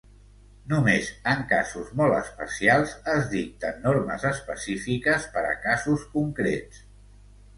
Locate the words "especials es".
2.19-3.29